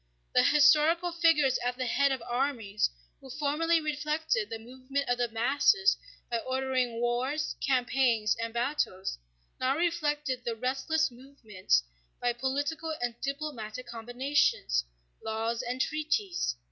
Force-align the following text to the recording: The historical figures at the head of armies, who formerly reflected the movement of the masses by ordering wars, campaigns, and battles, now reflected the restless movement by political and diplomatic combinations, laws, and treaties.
The 0.33 0.41
historical 0.41 1.11
figures 1.11 1.59
at 1.59 1.77
the 1.77 1.85
head 1.85 2.11
of 2.11 2.23
armies, 2.23 2.89
who 3.19 3.29
formerly 3.29 3.79
reflected 3.79 4.49
the 4.49 4.57
movement 4.57 5.07
of 5.07 5.19
the 5.19 5.27
masses 5.27 5.95
by 6.31 6.39
ordering 6.39 6.99
wars, 6.99 7.55
campaigns, 7.63 8.35
and 8.41 8.51
battles, 8.51 9.19
now 9.59 9.77
reflected 9.77 10.43
the 10.43 10.55
restless 10.55 11.11
movement 11.11 11.83
by 12.19 12.33
political 12.33 12.95
and 12.99 13.13
diplomatic 13.21 13.85
combinations, 13.85 14.85
laws, 15.23 15.61
and 15.61 15.79
treaties. 15.79 16.55